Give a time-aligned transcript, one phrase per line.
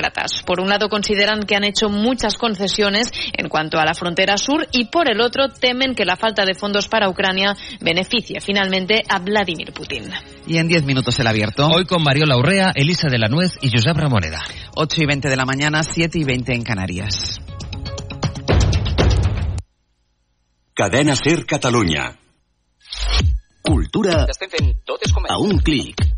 [0.00, 0.42] socialdemócratas.
[0.44, 4.66] Por un lado consideran que han hecho muchas concesiones en cuanto a la frontera sur
[4.72, 9.18] y por el otro temen que la falta de fondos para Ucrania beneficie finalmente a
[9.18, 10.10] Vladimir Putin.
[10.46, 11.68] Y en 10 minutos el abierto.
[11.68, 14.42] Hoy con Mariola Urrea, Elisa de la Nuez y Josep Ramoneda.
[14.74, 17.40] 8 y 20 de la mañana, 7 y 20 en Canarias.
[20.74, 22.16] Cadena Ser Catalunya.
[23.62, 24.26] Cultura
[25.28, 26.09] a un clic.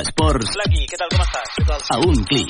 [0.00, 1.48] Esports Lucky, què tal, com estàs?
[1.58, 1.80] Què tal?
[1.92, 2.48] a un clic.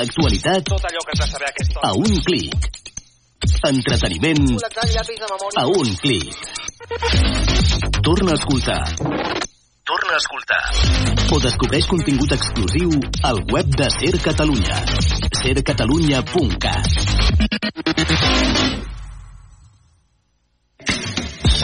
[0.00, 2.52] Actualitat Tot allò que has de saber a aquesta a un clic.
[3.68, 4.44] Entreteniment
[5.60, 6.32] a un clic.
[8.00, 8.80] Torna a escoltar
[9.84, 10.64] Torna a escoltar.
[11.36, 12.88] o descobreix contingut exclusiu
[13.22, 14.80] al web de Ser Catalunya.
[15.42, 16.88] sercatalunya.cat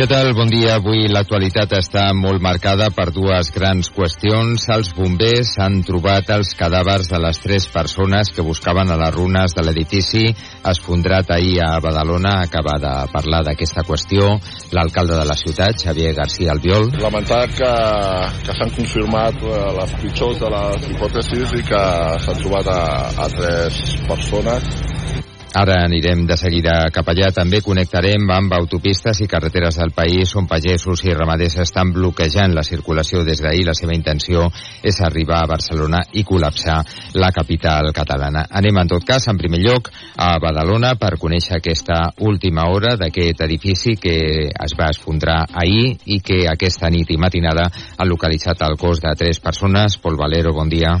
[0.00, 0.30] Què tal?
[0.32, 0.78] Bon dia.
[0.78, 4.62] Avui l'actualitat està molt marcada per dues grans qüestions.
[4.72, 9.52] Els bombers han trobat els cadàvers de les tres persones que buscaven a les runes
[9.52, 10.22] de l'edifici
[10.70, 12.38] esfondrat ahir a Badalona.
[12.46, 14.30] Acaba de parlar d'aquesta qüestió
[14.72, 16.88] l'alcalde de la ciutat, Xavier García Albiol.
[17.02, 17.74] Lamentar que,
[18.46, 21.84] que s'han confirmat eh, les pitjors de les hipòtesis i que
[22.24, 22.80] s'han trobat a,
[23.20, 24.89] a tres persones
[25.52, 27.32] Ara anirem de seguida cap allà.
[27.34, 32.62] També connectarem amb autopistes i carreteres del país on pagesos i ramaders estan bloquejant la
[32.62, 33.64] circulació des d'ahir.
[33.66, 34.46] La seva intenció
[34.86, 36.78] és arribar a Barcelona i col·lapsar
[37.18, 38.46] la capital catalana.
[38.46, 43.42] Anem en tot cas, en primer lloc, a Badalona per conèixer aquesta última hora d'aquest
[43.42, 44.18] edifici que
[44.54, 47.66] es va esfondrar ahir i que aquesta nit i matinada
[47.96, 49.98] ha localitzat el cos de tres persones.
[49.98, 51.00] Pol Valero, bon dia.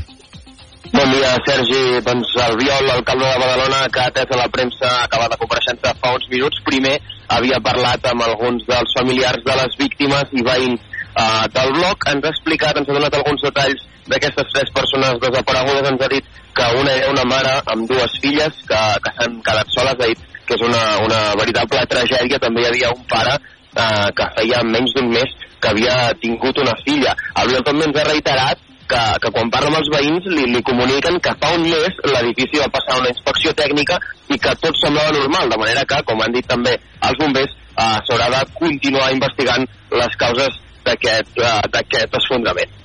[0.88, 2.00] Bon dia, Sergi.
[2.00, 6.14] Doncs el Viol, l'alcalde de Badalona, que ha atès a la premsa acabada compareixença fa
[6.16, 6.94] uns minuts, primer
[7.28, 12.08] havia parlat amb alguns dels familiars de les víctimes i veïns eh, del bloc.
[12.08, 15.90] Ens ha explicat, ens ha donat alguns detalls d'aquestes tres persones desaparegudes.
[15.92, 19.76] Ens ha dit que una era una mare amb dues filles que, que s'han quedat
[19.76, 20.00] soles.
[20.00, 22.40] Ha dit que és una, una veritable tragèdia.
[22.40, 26.72] També hi havia un pare eh, que feia menys d'un mes que havia tingut una
[26.88, 27.12] filla.
[27.36, 30.62] El Viol també ens ha reiterat que, que quan parla amb els veïns li, li
[30.66, 33.98] comuniquen que fa un mes l'edifici va passar una inspecció tècnica
[34.34, 37.96] i que tot semblava normal, de manera que, com han dit també els bombers, eh,
[38.08, 39.66] s'haurà de continuar investigant
[40.02, 42.79] les causes d'aquest eh, esfondrament.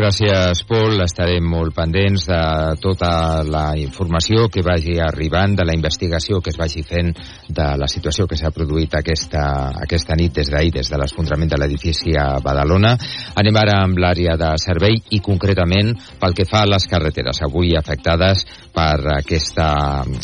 [0.00, 0.94] Gràcies, Pol.
[1.04, 2.40] Estarem molt pendents de
[2.80, 7.10] tota la informació que vagi arribant, de la investigació que es vagi fent
[7.52, 9.42] de la situació que s'ha produït aquesta,
[9.82, 12.94] aquesta nit des d'ahir, des de l'esfondrament de l'edifici a Badalona.
[13.42, 17.76] Anem ara amb l'àrea de servei i concretament pel que fa a les carreteres, avui
[17.76, 19.68] afectades per aquesta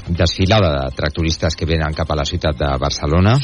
[0.08, 3.36] desfilada de tractoristes que venen cap a la ciutat de Barcelona.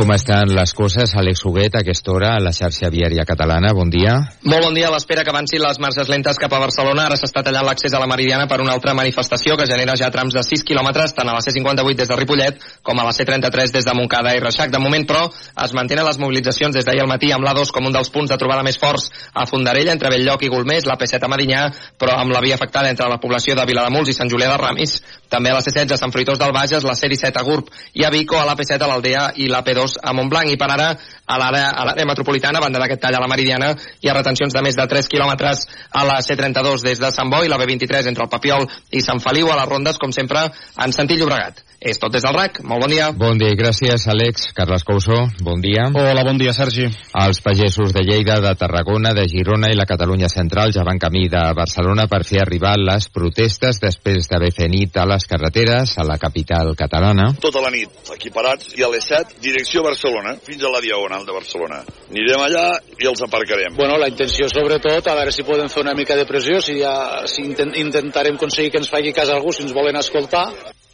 [0.00, 3.74] Com estan les coses, Àlex Huguet, a aquesta hora, a la xarxa viària catalana?
[3.76, 4.14] Bon dia.
[4.48, 4.86] Molt bon dia.
[4.88, 8.00] A l'espera que avancin les marxes lentes cap a Barcelona, ara s'està tallant l'accés a
[8.00, 11.34] la Meridiana per una altra manifestació que genera ja trams de 6 quilòmetres tant a
[11.36, 14.72] la C58 des de Ripollet com a la C33 des de Montcada i Reixac.
[14.72, 15.26] De moment, però,
[15.66, 18.40] es mantenen les mobilitzacions des d'ahir al matí amb l'A2 com un dels punts de
[18.40, 21.66] trobada més forts a Fondarella, entre Belllloc i Golmés, la P7 a Medinyà,
[22.00, 24.96] però amb la via afectada entre la població de Vilademuls i Sant Julià de Ramis.
[25.28, 27.68] També a la C16 a Sant Fruitós del Bages, la C17 a Gurb
[28.00, 30.52] i a Vico, a la P7 a l'Aldea i la P2 a Montblanc.
[30.52, 30.90] I per ara,
[31.26, 34.78] a l'àrea metropolitana, a banda d'aquest tall a la Meridiana, hi ha retencions de més
[34.78, 38.68] de 3 quilòmetres a la C32 des de Sant Boi, la B23 entre el Papiol
[38.90, 40.48] i Sant Feliu, a les rondes, com sempre,
[40.84, 41.64] en sentit Llobregat.
[41.80, 42.58] És tot des del RAC.
[42.68, 43.06] Molt bon dia.
[43.16, 44.50] Bon dia, gràcies, Àlex.
[44.52, 45.86] Carles Couso, bon dia.
[45.96, 46.84] Hola, bon dia, Sergi.
[47.16, 51.24] Els pagesos de Lleida, de Tarragona, de Girona i la Catalunya Central ja van camí
[51.32, 56.04] de Barcelona per fer arribar les protestes després d'haver fet nit a les carreteres a
[56.04, 57.30] la capital catalana.
[57.40, 61.38] Tota la nit, equiparats, i a les 7, direcció Barcelona, fins a la Diagonal de
[61.38, 61.80] Barcelona.
[62.10, 62.66] Anirem allà
[63.00, 63.72] i els aparcarem.
[63.80, 67.24] Bueno, la intenció, sobretot, a veure si podem fer una mica de pressió, si, ja,
[67.24, 70.50] si intent, intentarem aconseguir que ens faci cas algú, si ens volen escoltar.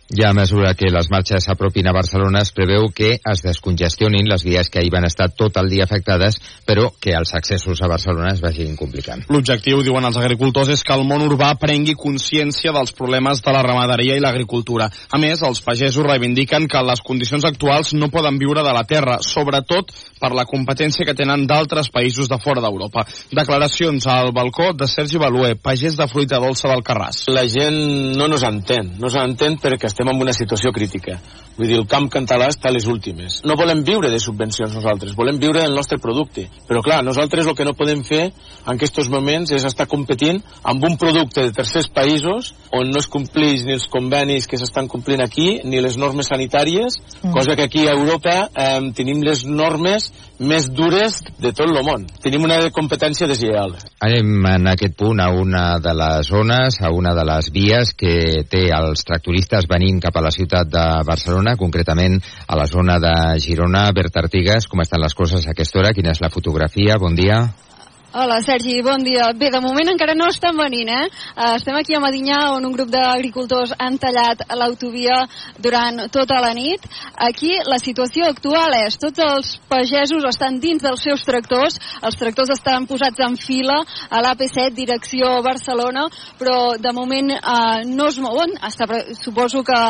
[0.08, 4.44] I a mesura que les marxes s'apropin a Barcelona es preveu que es descongestionin les
[4.46, 8.30] vies que ahir van estar tot el dia afectades, però que els accessos a Barcelona
[8.30, 9.24] es vagin complicant.
[9.34, 13.64] L'objectiu, diuen els agricultors, és que el món urbà prengui consciència dels problemes de la
[13.66, 14.86] ramaderia i l'agricultura.
[15.10, 19.18] A més, els pagesos reivindiquen que les condicions actuals no poden viure de la terra,
[19.26, 19.90] sobretot
[20.22, 23.08] per la competència que tenen d'altres països de fora d'Europa.
[23.34, 27.24] Declaracions al balcó de Sergi Baluer, pagès de fruita dolça del Carràs.
[27.26, 31.16] La gent no nos entén, no nos entén perquè estem en una situació crítica.
[31.56, 33.38] Vull dir, el camp català està a les últimes.
[33.48, 36.50] No volem viure de subvencions nosaltres, volem viure del nostre producte.
[36.68, 40.84] Però clar, nosaltres el que no podem fer en aquests moments és estar competint amb
[40.84, 45.22] un producte de tercers països on no es compleix ni els convenis que s'estan complint
[45.24, 47.32] aquí, ni les normes sanitàries, mm.
[47.32, 52.04] cosa que aquí a Europa eh, tenim les normes més dures de tot el món.
[52.20, 53.78] Tenim una competència deslleial.
[54.04, 58.44] Anem en aquest punt a una de les zones, a una de les vies que
[58.50, 63.14] té els tractoristes venint cap a la ciutat de Barcelona, concretament a la zona de
[63.42, 63.86] Girona.
[63.96, 65.94] Bert Artigas, com estan les coses a aquesta hora?
[65.96, 66.98] Quina és la fotografia?
[66.98, 67.44] Bon dia.
[68.18, 69.26] Hola, Sergi, bon dia.
[69.36, 71.08] Bé, de moment encara no estan venint, eh?
[71.52, 75.18] Estem aquí a Medinyà, on un grup d'agricultors han tallat l'autovia
[75.60, 76.80] durant tota la nit.
[77.26, 82.54] Aquí la situació actual és, tots els pagesos estan dins dels seus tractors, els tractors
[82.54, 86.06] estan posats en fila a l'AP7, direcció Barcelona,
[86.40, 88.56] però de moment eh, no es mouen.
[88.64, 88.88] Està,
[89.20, 89.82] suposo que,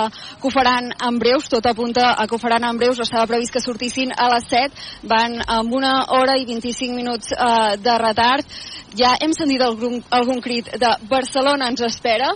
[0.43, 2.99] que ho faran en breus, tot apunta a que ho faran en breus.
[3.07, 4.85] Estava previst que sortissin a les 7,
[5.15, 8.49] van amb una hora i 25 minuts eh, de retard tard.
[8.97, 12.31] Ja hem sentit algun, algun crit de Barcelona ens espera.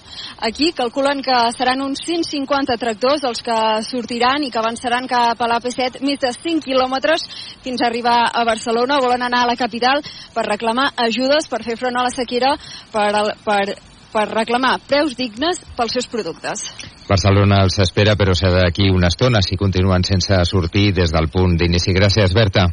[0.44, 5.49] Aquí calculen que seran uns 150 tractors els que sortiran i que avançaran cap a
[5.49, 7.25] l'AP7 més de 5 quilòmetres
[7.65, 9.00] fins a arribar a Barcelona.
[9.00, 10.05] Volen anar a la capital
[10.35, 12.53] per reclamar ajudes per fer front a la sequera,
[12.93, 13.11] per,
[13.44, 13.65] per,
[14.12, 16.69] per reclamar preus dignes pels seus productes.
[17.11, 21.56] Barcelona els espera, però serà d'aquí una estona si continuen sense sortir des del punt
[21.59, 21.97] d'inici.
[21.97, 22.69] Gràcies, Berta.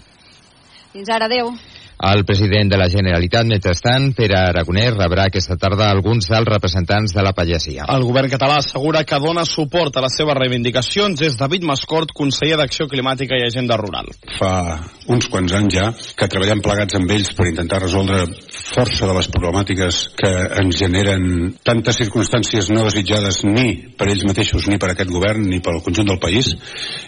[0.93, 1.55] Fins ara, adeu.
[1.97, 7.23] El president de la Generalitat, mentrestant, Pere Aragonès, rebrà aquesta tarda alguns dels representants de
[7.25, 7.87] la pagesia.
[7.89, 11.23] El govern català assegura que dona suport a les seves reivindicacions.
[11.25, 14.13] És David Mascort, conseller d'Acció Climàtica i Agenda Rural.
[14.37, 14.77] Fa
[15.09, 15.89] uns quants anys ja
[16.19, 21.53] que treballem plegats amb ells per intentar resoldre força de les problemàtiques que ens generen
[21.65, 26.13] tantes circumstàncies no desitjades ni per ells mateixos ni per aquest govern ni pel conjunt
[26.13, 26.53] del país.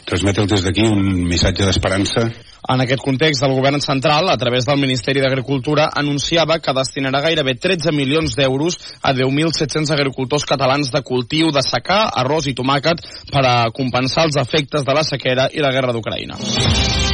[0.10, 2.32] Transmetre des d'aquí un missatge d'esperança
[2.68, 7.56] en aquest context, el govern central, a través del Ministeri d'Agricultura, anunciava que destinarà gairebé
[7.56, 13.46] 13 milions d'euros a 10.700 agricultors catalans de cultiu de secà, arròs i tomàquet per
[13.48, 17.09] a compensar els efectes de la sequera i la guerra d'Ucraïna.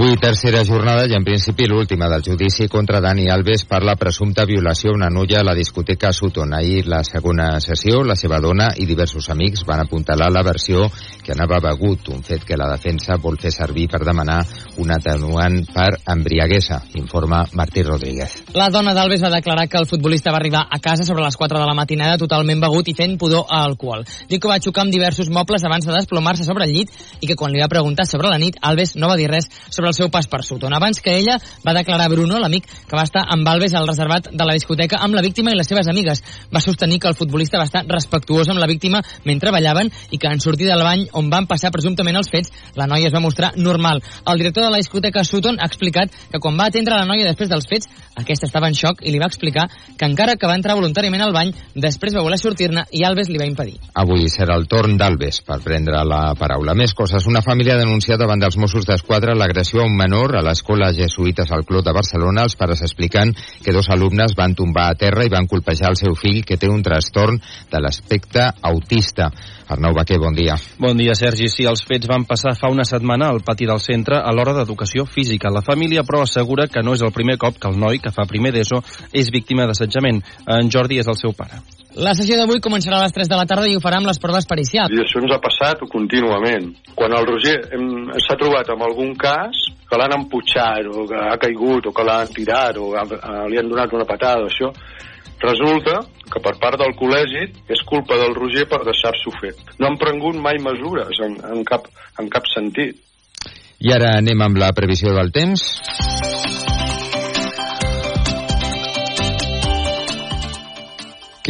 [0.00, 4.46] Avui tercera jornada i en principi l'última del judici contra Dani Alves per la presumpta
[4.48, 6.54] violació a una noia a la discoteca Sutton.
[6.56, 10.86] Ahir la segona sessió, la seva dona i diversos amics van apuntalar la versió
[11.20, 14.38] que anava begut, un fet que la defensa vol fer servir per demanar
[14.80, 18.38] un atenuant per embriaguesa, informa Martí Rodríguez.
[18.56, 21.60] La dona d'Alves va declarar que el futbolista va arribar a casa sobre les 4
[21.60, 24.08] de la matinada totalment begut i fent pudor a alcohol.
[24.32, 27.36] Diu que va xocar amb diversos mobles abans de desplomar-se sobre el llit i que
[27.36, 30.10] quan li va preguntar sobre la nit, Alves no va dir res sobre el seu
[30.10, 30.72] pas per Sutton.
[30.74, 34.46] Abans que ella va declarar Bruno, l'amic que va estar amb Alves al reservat de
[34.46, 36.22] la discoteca amb la víctima i les seves amigues.
[36.54, 40.30] Va sostenir que el futbolista va estar respectuós amb la víctima mentre ballaven i que
[40.30, 43.52] en sortir del bany on van passar presumptament els fets, la noia es va mostrar
[43.56, 44.02] normal.
[44.26, 47.50] El director de la discoteca Sutton ha explicat que quan va atendre la noia després
[47.50, 47.90] dels fets,
[48.20, 49.66] aquesta estava en xoc i li va explicar
[49.96, 53.40] que encara que va entrar voluntàriament al bany, després va voler sortir-ne i Alves li
[53.40, 53.78] va impedir.
[54.00, 56.74] Avui serà el torn d'Alves per prendre la paraula.
[56.78, 57.26] Més coses.
[57.30, 61.50] Una família ha denunciat davant dels Mossos d'Esquadra l'agressió a un menor a l'escola Jesuïtes
[61.52, 62.44] al Clot de Barcelona.
[62.44, 63.32] Els pares expliquen
[63.64, 66.68] que dos alumnes van tombar a terra i van colpejar el seu fill que té
[66.68, 69.30] un trastorn de l'aspecte autista.
[69.70, 70.56] Arnau Baquer, bon dia.
[70.82, 71.48] Bon dia, Sergi.
[71.48, 75.06] Sí, els fets van passar fa una setmana al pati del centre a l'hora d'educació
[75.06, 75.52] física.
[75.54, 78.26] La família, però, assegura que no és el primer cop que el noi, que fa
[78.26, 78.82] primer d'ESO,
[79.12, 80.24] és víctima d'assetjament.
[80.58, 81.62] En Jordi és el seu pare.
[81.98, 84.18] La sessió d'avui començarà a les 3 de la tarda i ho farà amb les
[84.22, 84.94] proves pericials.
[84.94, 86.70] I això ens ha passat contínuament.
[86.94, 87.56] Quan el Roger
[88.26, 92.30] s'ha trobat amb algun cas que l'han emputxat o que ha caigut o que l'han
[92.34, 92.92] tirat o
[93.50, 94.70] li han donat una patada, això,
[95.42, 95.98] resulta
[96.30, 97.44] que per part del col·legi
[97.74, 99.62] és culpa del Roger per deixar-s'ho fet.
[99.80, 103.00] No han prengut mai mesures en, en, cap, en cap sentit.
[103.80, 105.64] I ara anem amb la previsió del temps.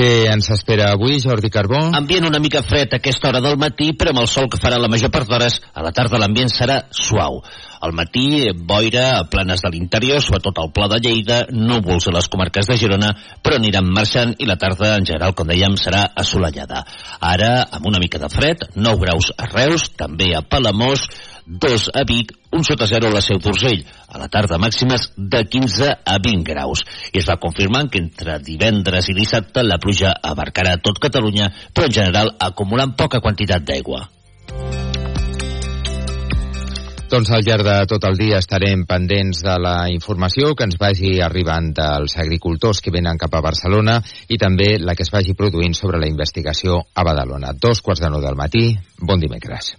[0.01, 1.77] Què ens espera avui, Jordi Carbó?
[1.99, 4.79] Ambient una mica fred a aquesta hora del matí, però amb el sol que farà
[4.81, 7.37] la major part d'hores, a la tarda l'ambient serà suau.
[7.85, 12.31] Al matí, boira a planes de l'interior, sobretot al Pla de Lleida, núvols a les
[12.33, 13.11] comarques de Girona,
[13.45, 16.81] però aniran marxant i la tarda, en general, com dèiem, serà assolellada.
[17.21, 21.05] Ara, amb una mica de fred, 9 graus a Reus, també a Palamós,
[21.47, 23.85] 2 a Vic, un sota 0 a la Seu d'Urgell.
[24.11, 26.85] A la tarda màximes de 15 a 20 graus.
[27.13, 31.91] I es va confirmant que entre divendres i dissabte la pluja abarcarà tot Catalunya, però
[31.91, 34.07] en general acumulant poca quantitat d'aigua.
[37.11, 41.17] Doncs al llarg de tot el dia estarem pendents de la informació que ens vagi
[41.27, 43.99] arribant dels agricultors que venen cap a Barcelona
[44.31, 47.51] i també la que es vagi produint sobre la investigació a Badalona.
[47.59, 48.69] Dos quarts de nou del matí.
[49.03, 49.75] Bon dimecres.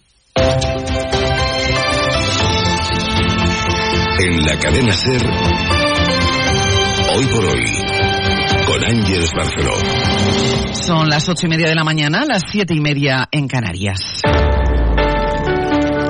[4.23, 5.19] En la cadena Ser,
[7.15, 7.65] hoy por hoy,
[8.67, 9.73] con Ángeles Barceló.
[10.73, 14.21] Son las ocho y media de la mañana, las siete y media en Canarias.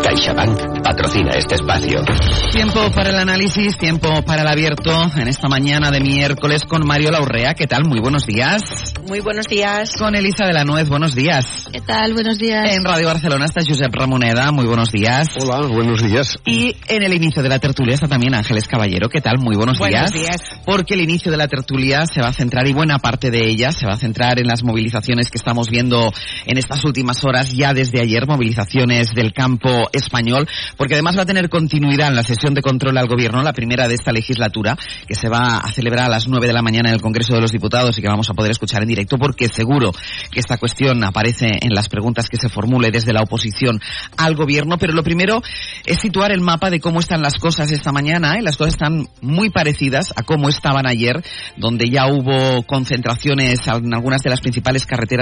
[0.03, 2.03] CaixaBank patrocina este espacio.
[2.51, 7.12] Tiempo para el análisis, tiempo para el abierto en esta mañana de miércoles con Mario
[7.12, 7.53] Laurrea.
[7.53, 7.86] ¿Qué tal?
[7.86, 8.62] Muy buenos días.
[9.07, 9.93] Muy buenos días.
[9.98, 11.69] Con Elisa de la Nuez, buenos días.
[11.71, 12.13] ¿Qué tal?
[12.13, 12.75] Buenos días.
[12.75, 15.29] En Radio Barcelona está Josep Ramoneda, muy buenos días.
[15.39, 16.36] Hola, buenos días.
[16.45, 19.07] Y en el inicio de la tertulia está también Ángeles Caballero.
[19.07, 19.38] ¿Qué tal?
[19.39, 20.27] Muy buenos, Buenos días.
[20.27, 20.62] días.
[20.65, 23.71] Porque el inicio de la tertulia se va a centrar, y buena parte de ella,
[23.71, 26.12] se va a centrar en las movilizaciones que estamos viendo
[26.45, 30.50] en estas últimas horas, ya desde ayer, movilizaciones del campo español,
[30.81, 33.88] porque además va a tener continuidad en la sesión de control al gobierno, la primera
[33.88, 34.75] de esta legislatura,
[35.07, 37.39] que se va a celebrar a las 9 de la mañana en el Congreso de
[37.39, 39.91] los Diputados y que vamos a poder escuchar en directo, porque seguro
[40.31, 43.79] que esta cuestión aparece en las preguntas que se formule desde la oposición
[44.17, 44.79] al gobierno.
[44.79, 45.43] Pero lo primero
[45.85, 48.33] es situar el mapa de cómo están las cosas esta mañana.
[48.39, 48.41] ¿eh?
[48.41, 51.23] Las cosas están muy parecidas a cómo estaban ayer,
[51.57, 55.11] donde ya hubo concentraciones en algunas de las principales carreteras